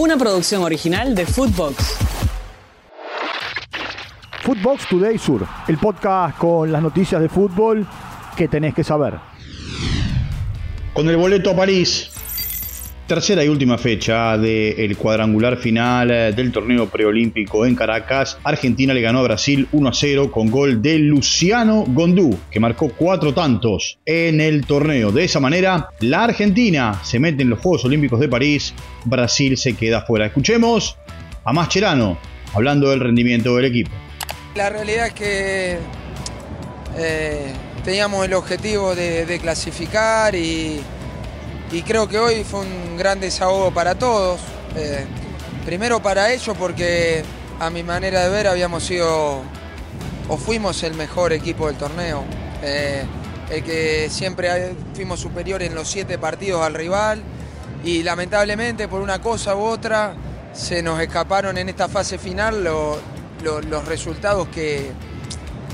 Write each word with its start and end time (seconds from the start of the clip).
una 0.00 0.16
producción 0.16 0.62
original 0.62 1.14
de 1.14 1.26
Footbox. 1.26 1.98
Footbox 4.42 4.88
Today 4.88 5.18
Sur, 5.18 5.46
el 5.68 5.76
podcast 5.76 6.38
con 6.38 6.72
las 6.72 6.80
noticias 6.80 7.20
de 7.20 7.28
fútbol 7.28 7.86
que 8.34 8.48
tenés 8.48 8.72
que 8.72 8.82
saber. 8.82 9.18
Con 10.94 11.06
el 11.10 11.18
boleto 11.18 11.50
a 11.50 11.56
París, 11.56 12.10
tercera 13.10 13.44
y 13.44 13.48
última 13.48 13.76
fecha 13.76 14.38
del 14.38 14.96
cuadrangular 14.96 15.56
final 15.56 16.12
eh, 16.12 16.32
del 16.32 16.52
torneo 16.52 16.88
preolímpico 16.88 17.66
en 17.66 17.74
Caracas, 17.74 18.38
Argentina 18.44 18.94
le 18.94 19.00
ganó 19.00 19.18
a 19.18 19.22
Brasil 19.24 19.66
1 19.72 19.88
a 19.88 19.92
0 19.92 20.30
con 20.30 20.48
gol 20.48 20.80
de 20.80 20.96
Luciano 21.00 21.84
Gondú, 21.88 22.38
que 22.52 22.60
marcó 22.60 22.88
cuatro 22.90 23.34
tantos 23.34 23.98
en 24.06 24.40
el 24.40 24.64
torneo. 24.64 25.10
De 25.10 25.24
esa 25.24 25.40
manera, 25.40 25.88
la 25.98 26.22
Argentina 26.22 27.00
se 27.02 27.18
mete 27.18 27.42
en 27.42 27.50
los 27.50 27.58
Juegos 27.58 27.84
Olímpicos 27.84 28.20
de 28.20 28.28
París, 28.28 28.74
Brasil 29.04 29.56
se 29.56 29.74
queda 29.74 30.02
fuera. 30.02 30.26
Escuchemos 30.26 30.96
a 31.42 31.52
Mascherano 31.52 32.16
hablando 32.54 32.90
del 32.90 33.00
rendimiento 33.00 33.56
del 33.56 33.64
equipo. 33.64 33.90
La 34.54 34.70
realidad 34.70 35.08
es 35.08 35.14
que 35.14 35.78
eh, 36.96 37.52
teníamos 37.84 38.24
el 38.24 38.34
objetivo 38.34 38.94
de 38.94 39.40
clasificar 39.42 40.36
y 40.36 40.80
y 41.72 41.82
creo 41.82 42.08
que 42.08 42.18
hoy 42.18 42.44
fue 42.44 42.60
un 42.60 42.96
gran 42.96 43.20
desahogo 43.20 43.72
para 43.72 43.94
todos. 43.94 44.40
Eh, 44.76 45.04
primero 45.64 46.02
para 46.02 46.32
ellos 46.32 46.56
porque 46.58 47.22
a 47.60 47.70
mi 47.70 47.82
manera 47.82 48.24
de 48.24 48.30
ver 48.30 48.48
habíamos 48.48 48.84
sido 48.84 49.42
o 50.28 50.36
fuimos 50.36 50.82
el 50.82 50.94
mejor 50.94 51.32
equipo 51.32 51.68
del 51.68 51.76
torneo. 51.76 52.24
Eh, 52.62 53.04
el 53.50 53.64
que 53.64 54.08
siempre 54.10 54.74
fuimos 54.94 55.20
superiores 55.20 55.68
en 55.68 55.74
los 55.74 55.88
siete 55.88 56.18
partidos 56.18 56.62
al 56.62 56.74
rival 56.74 57.22
y 57.84 58.02
lamentablemente 58.02 58.86
por 58.86 59.00
una 59.00 59.20
cosa 59.20 59.56
u 59.56 59.62
otra 59.62 60.14
se 60.52 60.82
nos 60.82 61.00
escaparon 61.00 61.56
en 61.58 61.68
esta 61.68 61.88
fase 61.88 62.18
final 62.18 62.62
los 62.62 63.86
resultados 63.86 64.48
que, 64.48 64.92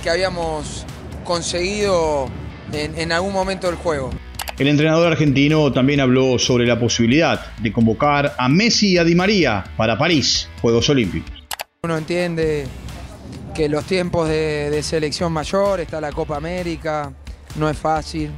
habíamos 0.08 0.86
conseguido 1.24 2.28
en 2.72 3.10
algún 3.10 3.32
momento 3.32 3.66
del 3.66 3.74
juego. 3.74 4.10
El 4.58 4.68
entrenador 4.68 5.12
argentino 5.12 5.70
también 5.70 6.00
habló 6.00 6.38
sobre 6.38 6.66
la 6.66 6.80
posibilidad 6.80 7.54
de 7.58 7.70
convocar 7.70 8.34
a 8.38 8.48
Messi 8.48 8.92
y 8.92 8.98
a 8.98 9.04
Di 9.04 9.14
María 9.14 9.62
para 9.76 9.98
París, 9.98 10.48
Juegos 10.62 10.88
Olímpicos. 10.88 11.30
Uno 11.82 11.98
entiende 11.98 12.66
que 13.54 13.68
los 13.68 13.84
tiempos 13.84 14.30
de, 14.30 14.80
selección 14.82 15.30
mayor, 15.30 15.80
está 15.80 16.00
la 16.00 16.10
Copa 16.10 16.38
América, 16.38 17.12
no 17.56 17.68
es 17.68 17.76
fácil. 17.76 18.30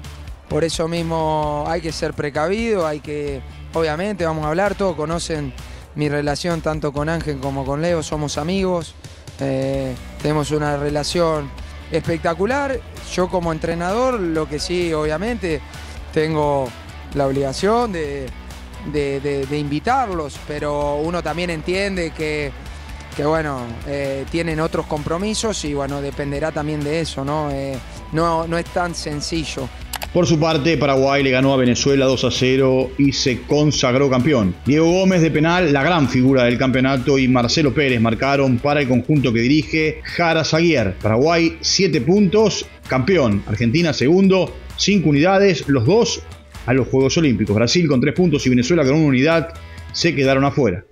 Por 0.48 0.64
eso 0.64 0.88
mismo 0.88 1.64
hay 1.68 1.80
que 1.80 1.92
ser 1.92 2.14
precavido, 2.14 2.84
hay 2.84 2.98
que, 2.98 3.40
obviamente, 3.72 4.24
vamos 4.24 4.44
a 4.44 4.48
hablar, 4.48 4.74
todos 4.74 4.96
conocen 4.96 5.52
mi 5.94 6.08
relación 6.08 6.62
tanto 6.62 6.92
con 6.92 7.08
Ángel 7.08 7.38
como 7.38 7.64
con 7.64 7.80
Leo, 7.80 8.02
somos 8.02 8.38
amigos, 8.38 8.96
eh, 9.38 9.94
tenemos 10.20 10.50
una 10.50 10.76
relación 10.78 11.48
espectacular. 11.92 12.80
Yo 13.14 13.28
como 13.28 13.52
entrenador, 13.52 14.18
lo 14.18 14.48
que 14.48 14.58
sí, 14.58 14.92
obviamente, 14.92 15.60
tengo 16.12 16.68
la 17.14 17.26
obligación 17.26 17.92
de, 17.92 18.28
invitarlos, 19.52 20.38
pero 20.46 20.96
uno 20.96 21.22
también 21.22 21.50
entiende 21.50 22.10
que, 22.10 22.52
bueno, 23.24 23.62
eh, 23.86 24.24
tienen 24.30 24.60
otros 24.60 24.86
compromisos 24.86 25.64
y 25.64 25.74
bueno, 25.74 26.00
dependerá 26.00 26.52
también 26.52 26.82
de 26.84 27.00
eso, 27.00 27.24
¿no? 27.24 27.50
Eh, 27.50 27.76
no, 28.12 28.46
no 28.46 28.58
es 28.58 28.66
tan 28.66 28.94
sencillo. 28.94 29.68
Por 30.12 30.26
su 30.26 30.40
parte, 30.40 30.78
Paraguay 30.78 31.22
le 31.22 31.30
ganó 31.30 31.52
a 31.52 31.58
Venezuela 31.58 32.06
2 32.06 32.24
a 32.24 32.30
0 32.30 32.92
y 32.96 33.12
se 33.12 33.42
consagró 33.42 34.08
campeón. 34.08 34.54
Diego 34.64 34.90
Gómez 34.90 35.20
de 35.20 35.30
penal, 35.30 35.70
la 35.70 35.82
gran 35.82 36.08
figura 36.08 36.44
del 36.44 36.56
campeonato, 36.56 37.18
y 37.18 37.28
Marcelo 37.28 37.74
Pérez 37.74 38.00
marcaron 38.00 38.58
para 38.58 38.80
el 38.80 38.88
conjunto 38.88 39.34
que 39.34 39.40
dirige 39.40 40.00
Jara 40.04 40.44
Zaguier. 40.44 40.94
Paraguay 40.94 41.58
7 41.60 42.00
puntos, 42.00 42.64
campeón. 42.88 43.42
Argentina 43.46 43.92
segundo, 43.92 44.54
5 44.78 45.08
unidades, 45.08 45.68
los 45.68 45.84
dos 45.84 46.22
a 46.66 46.72
los 46.72 46.88
Juegos 46.88 47.16
Olímpicos. 47.18 47.54
Brasil 47.54 47.86
con 47.86 48.00
3 48.00 48.14
puntos 48.14 48.46
y 48.46 48.50
Venezuela 48.50 48.84
con 48.84 48.94
una 48.94 49.06
unidad 49.06 49.54
se 49.92 50.14
quedaron 50.14 50.44
afuera. 50.44 50.84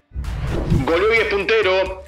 Goleó 0.85 1.15
y 1.15 1.19
es 1.19 1.25
puntero. 1.25 2.03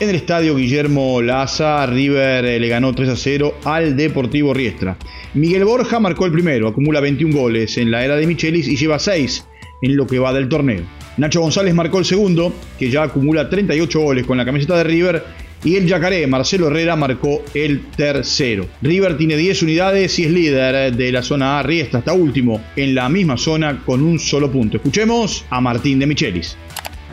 En 0.00 0.08
el 0.08 0.14
estadio 0.14 0.54
Guillermo 0.54 1.20
Laza, 1.20 1.84
River 1.86 2.44
eh, 2.44 2.60
le 2.60 2.68
ganó 2.68 2.94
3 2.94 3.08
a 3.08 3.16
0 3.16 3.54
al 3.64 3.96
Deportivo 3.96 4.54
Riestra. 4.54 4.96
Miguel 5.34 5.64
Borja 5.64 5.98
marcó 5.98 6.24
el 6.24 6.32
primero, 6.32 6.68
acumula 6.68 7.00
21 7.00 7.36
goles 7.36 7.76
en 7.78 7.90
la 7.90 8.04
era 8.04 8.14
de 8.14 8.26
Michelis 8.26 8.68
y 8.68 8.76
lleva 8.76 9.00
6 9.00 9.44
en 9.82 9.96
lo 9.96 10.06
que 10.06 10.20
va 10.20 10.32
del 10.32 10.48
torneo. 10.48 10.82
Nacho 11.16 11.40
González 11.40 11.74
marcó 11.74 11.98
el 11.98 12.04
segundo, 12.04 12.54
que 12.78 12.90
ya 12.90 13.02
acumula 13.02 13.50
38 13.50 14.00
goles 14.00 14.24
con 14.24 14.38
la 14.38 14.44
camiseta 14.44 14.76
de 14.76 14.84
River 14.84 15.24
y 15.64 15.76
el 15.76 15.86
Yacaré, 15.86 16.26
Marcelo 16.26 16.68
Herrera, 16.68 16.94
marcó 16.94 17.42
el 17.54 17.90
tercero. 17.90 18.66
River 18.80 19.16
tiene 19.16 19.36
10 19.36 19.62
unidades 19.62 20.18
y 20.18 20.24
es 20.24 20.30
líder 20.30 20.94
de 20.94 21.12
la 21.12 21.22
zona 21.22 21.58
A. 21.58 21.62
Riesta 21.62 21.98
está 21.98 22.12
último 22.12 22.60
en 22.76 22.94
la 22.94 23.08
misma 23.08 23.36
zona 23.36 23.82
con 23.84 24.02
un 24.02 24.18
solo 24.18 24.50
punto. 24.50 24.76
Escuchemos 24.76 25.44
a 25.50 25.60
Martín 25.60 25.98
de 25.98 26.06
Michelis. 26.06 26.56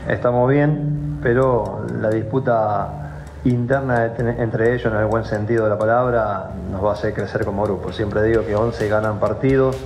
Estamos 0.07 0.49
bien, 0.51 1.17
pero 1.23 1.85
la 1.99 2.09
disputa 2.11 3.23
interna 3.45 4.13
entre 4.17 4.75
ellos, 4.75 4.91
en 4.91 4.99
el 4.99 5.05
buen 5.05 5.25
sentido 5.25 5.63
de 5.63 5.69
la 5.71 5.77
palabra, 5.77 6.51
nos 6.71 6.83
va 6.83 6.91
a 6.91 6.93
hacer 6.93 7.13
crecer 7.13 7.45
como 7.45 7.63
grupo. 7.63 7.91
Siempre 7.91 8.23
digo 8.23 8.45
que 8.45 8.55
11 8.55 8.87
ganan 8.87 9.19
partidos 9.19 9.77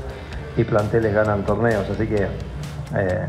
y 0.58 0.64
planteles 0.64 1.14
ganan 1.14 1.46
torneos, 1.46 1.90
así 1.90 2.08
que 2.08 2.28
eh, 2.96 3.26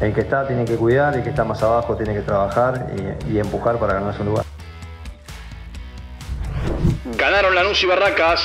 el 0.00 0.12
que 0.12 0.20
está 0.20 0.46
tiene 0.46 0.64
que 0.64 0.76
cuidar, 0.76 1.16
el 1.16 1.22
que 1.22 1.30
está 1.30 1.44
más 1.44 1.62
abajo 1.62 1.96
tiene 1.96 2.14
que 2.14 2.22
trabajar 2.22 2.86
y, 3.28 3.34
y 3.34 3.38
empujar 3.38 3.78
para 3.78 3.94
ganarse 3.94 4.22
un 4.22 4.28
lugar. 4.28 4.47
Y 7.82 7.86
Barracas. 7.86 8.40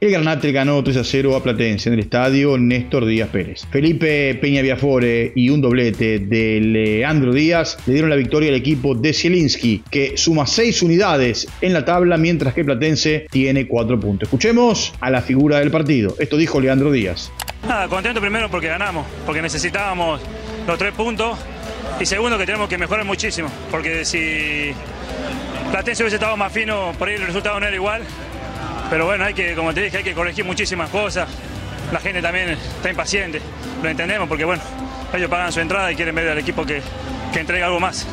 El 0.00 0.12
Granate 0.12 0.52
ganó 0.52 0.82
3 0.82 0.96
a 0.98 1.04
0 1.04 1.36
a 1.36 1.42
Platense 1.42 1.88
en 1.88 1.94
el 1.94 2.00
estadio 2.00 2.56
Néstor 2.56 3.04
Díaz 3.04 3.30
Pérez. 3.30 3.66
Felipe 3.70 4.34
Peña 4.40 4.62
Viafore 4.62 5.32
y 5.34 5.50
un 5.50 5.60
doblete 5.60 6.20
de 6.20 6.60
Leandro 6.60 7.32
Díaz 7.32 7.78
le 7.86 7.94
dieron 7.94 8.10
la 8.10 8.16
victoria 8.16 8.50
al 8.50 8.54
equipo 8.54 8.94
de 8.94 9.12
Zielinski, 9.12 9.82
que 9.90 10.16
suma 10.16 10.46
6 10.46 10.82
unidades 10.82 11.48
en 11.60 11.72
la 11.72 11.84
tabla, 11.84 12.16
mientras 12.16 12.54
que 12.54 12.64
Platense 12.64 13.26
tiene 13.30 13.66
4 13.66 13.98
puntos. 13.98 14.28
Escuchemos 14.28 14.92
a 15.00 15.10
la 15.10 15.22
figura 15.22 15.58
del 15.58 15.70
partido. 15.70 16.14
Esto 16.18 16.36
dijo 16.36 16.60
Leandro 16.60 16.92
Díaz. 16.92 17.32
Nada, 17.66 17.88
contento 17.88 18.20
primero 18.20 18.48
porque 18.50 18.68
ganamos, 18.68 19.06
porque 19.26 19.42
necesitábamos 19.42 20.20
los 20.66 20.78
3 20.78 20.94
puntos. 20.94 21.38
Y 21.98 22.06
segundo 22.06 22.38
que 22.38 22.46
tenemos 22.46 22.68
que 22.68 22.78
mejorar 22.78 23.04
muchísimo, 23.04 23.50
porque 23.70 24.04
si 24.04 24.72
Platense 25.70 26.02
hubiese 26.02 26.16
estado 26.16 26.36
más 26.36 26.52
fino, 26.52 26.92
por 26.98 27.08
ahí 27.08 27.16
el 27.16 27.26
resultado 27.26 27.60
no 27.60 27.66
era 27.66 27.74
igual. 27.74 28.02
Pero 28.90 29.04
bueno, 29.04 29.24
hay 29.24 29.34
que, 29.34 29.54
como 29.54 29.74
te 29.74 29.82
dije, 29.82 29.98
hay 29.98 30.04
que 30.04 30.14
corregir 30.14 30.44
muchísimas 30.44 30.88
cosas. 30.88 31.28
La 31.92 32.00
gente 32.00 32.22
también 32.22 32.50
está 32.50 32.90
impaciente, 32.90 33.40
lo 33.82 33.88
entendemos 33.88 34.28
porque 34.28 34.44
bueno, 34.44 34.62
ellos 35.12 35.30
pagan 35.30 35.52
su 35.52 35.60
entrada 35.60 35.90
y 35.92 35.96
quieren 35.96 36.14
ver 36.14 36.28
al 36.28 36.38
equipo 36.38 36.64
que, 36.64 36.82
que 37.32 37.40
entregue 37.40 37.62
algo 37.62 37.80
más. 37.80 38.06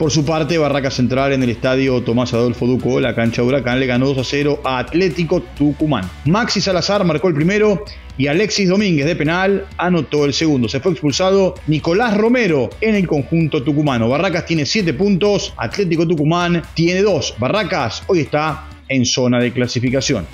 Por 0.00 0.10
su 0.10 0.24
parte, 0.24 0.56
Barraca 0.56 0.90
Central 0.90 1.34
en 1.34 1.42
el 1.42 1.50
estadio 1.50 2.02
Tomás 2.02 2.32
Adolfo 2.32 2.66
Duco, 2.66 3.00
la 3.00 3.14
cancha 3.14 3.42
Huracán, 3.42 3.78
le 3.78 3.84
ganó 3.84 4.06
2 4.06 4.16
a 4.16 4.24
0 4.24 4.60
a 4.64 4.78
Atlético 4.78 5.42
Tucumán. 5.42 6.10
Maxi 6.24 6.62
Salazar 6.62 7.04
marcó 7.04 7.28
el 7.28 7.34
primero 7.34 7.84
y 8.16 8.26
Alexis 8.26 8.70
Domínguez 8.70 9.04
de 9.04 9.14
penal 9.14 9.66
anotó 9.76 10.24
el 10.24 10.32
segundo. 10.32 10.70
Se 10.70 10.80
fue 10.80 10.92
expulsado 10.92 11.54
Nicolás 11.66 12.16
Romero 12.16 12.70
en 12.80 12.94
el 12.94 13.06
conjunto 13.06 13.62
tucumano. 13.62 14.08
Barracas 14.08 14.46
tiene 14.46 14.64
7 14.64 14.94
puntos, 14.94 15.52
Atlético 15.58 16.08
Tucumán 16.08 16.62
tiene 16.72 17.02
2. 17.02 17.34
Barracas 17.36 18.02
hoy 18.06 18.20
está 18.20 18.70
en 18.88 19.04
zona 19.04 19.38
de 19.38 19.52
clasificación. 19.52 20.26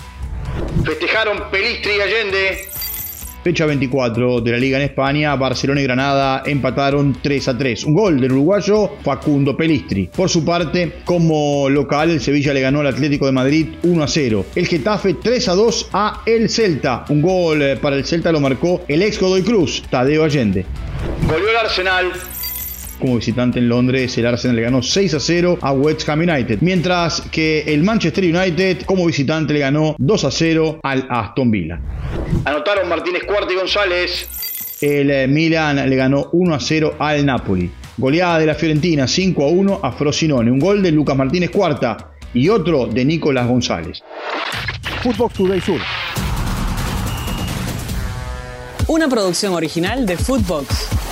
Festejaron 0.84 1.50
Pelistri 1.50 1.90
y 1.96 2.00
Allende 2.00 2.68
Fecha 3.46 3.64
24 3.64 4.40
de 4.40 4.50
la 4.50 4.58
Liga 4.58 4.76
en 4.78 4.82
España, 4.82 5.36
Barcelona 5.36 5.80
y 5.80 5.84
Granada 5.84 6.42
empataron 6.44 7.16
3 7.22 7.46
a 7.46 7.56
3. 7.56 7.84
Un 7.84 7.94
gol 7.94 8.20
del 8.20 8.32
uruguayo 8.32 8.96
Facundo 9.04 9.56
Pelistri. 9.56 10.08
Por 10.08 10.28
su 10.28 10.44
parte, 10.44 10.94
como 11.04 11.68
local, 11.68 12.10
el 12.10 12.20
Sevilla 12.20 12.52
le 12.52 12.60
ganó 12.60 12.80
al 12.80 12.88
Atlético 12.88 13.24
de 13.24 13.30
Madrid 13.30 13.68
1 13.84 14.02
a 14.02 14.08
0. 14.08 14.46
El 14.56 14.66
Getafe 14.66 15.14
3 15.14 15.48
a 15.48 15.54
2 15.54 15.90
a 15.92 16.22
el 16.26 16.50
Celta. 16.50 17.04
Un 17.08 17.22
gol 17.22 17.62
eh, 17.62 17.76
para 17.76 17.94
el 17.94 18.04
Celta 18.04 18.32
lo 18.32 18.40
marcó 18.40 18.82
el 18.88 19.00
ex 19.02 19.20
Godoy 19.20 19.42
Cruz, 19.42 19.84
Tadeo 19.88 20.24
Allende. 20.24 20.66
Volvió 21.28 21.48
el 21.48 21.56
Arsenal 21.56 22.10
como 22.98 23.16
visitante 23.16 23.58
en 23.58 23.68
Londres, 23.68 24.16
el 24.18 24.26
Arsenal 24.26 24.56
le 24.56 24.62
ganó 24.62 24.82
6 24.82 25.14
a 25.14 25.20
0 25.20 25.58
a 25.60 25.72
West 25.72 26.08
Ham 26.08 26.20
United, 26.20 26.58
mientras 26.60 27.20
que 27.30 27.62
el 27.66 27.82
Manchester 27.82 28.24
United 28.24 28.82
como 28.86 29.06
visitante 29.06 29.52
le 29.52 29.60
ganó 29.60 29.96
2 29.98 30.24
a 30.24 30.30
0 30.30 30.80
al 30.82 31.06
Aston 31.08 31.50
Villa. 31.50 31.80
Anotaron 32.44 32.88
Martínez 32.88 33.24
Cuarta 33.24 33.52
y 33.52 33.56
González. 33.56 34.28
El 34.80 35.10
eh, 35.10 35.26
Milan 35.26 35.88
le 35.88 35.96
ganó 35.96 36.28
1 36.32 36.54
a 36.54 36.60
0 36.60 36.96
al 36.98 37.24
Napoli. 37.24 37.70
Goleada 37.96 38.38
de 38.38 38.46
la 38.46 38.54
Fiorentina 38.54 39.06
5 39.06 39.42
a 39.42 39.48
1 39.48 39.80
a 39.82 39.92
Frosinone. 39.92 40.50
Un 40.50 40.58
gol 40.58 40.82
de 40.82 40.92
Lucas 40.92 41.16
Martínez 41.16 41.50
Cuarta 41.50 42.12
y 42.34 42.48
otro 42.48 42.86
de 42.86 43.04
Nicolás 43.04 43.46
González. 43.46 44.02
Footbox 45.02 45.34
Today 45.34 45.60
Sur. 45.60 45.80
Una 48.88 49.08
producción 49.08 49.54
original 49.54 50.06
de 50.06 50.16
Footbox. 50.16 51.05